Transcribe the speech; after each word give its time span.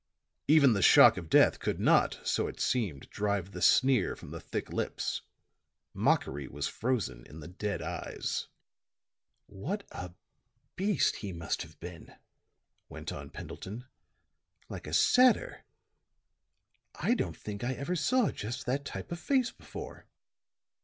Even 0.47 0.73
the 0.73 0.81
shock 0.81 1.15
of 1.15 1.29
death 1.29 1.59
could 1.59 1.79
not, 1.79 2.19
so 2.27 2.47
it 2.47 2.59
seemed, 2.59 3.07
drive 3.11 3.51
the 3.51 3.61
sneer 3.61 4.15
from 4.15 4.31
the 4.31 4.39
thick 4.41 4.73
lips; 4.73 5.21
mockery 5.93 6.47
was 6.47 6.65
frozen 6.67 7.23
in 7.27 7.39
the 7.39 7.47
dead 7.47 7.83
eyes. 7.83 8.47
"What 9.45 9.83
a 9.91 10.15
beast 10.75 11.17
he 11.17 11.31
must 11.31 11.61
have 11.61 11.79
been," 11.79 12.15
went 12.89 13.11
on 13.11 13.29
Pendleton. 13.29 13.85
"Like 14.69 14.87
a 14.87 14.93
satyr. 14.93 15.65
I 16.95 17.13
don't 17.13 17.37
think 17.37 17.63
I 17.63 17.73
ever 17.73 17.95
saw 17.95 18.31
just 18.31 18.65
that 18.65 18.85
type 18.85 19.11
of 19.11 19.19
face 19.19 19.51
before." 19.51 20.07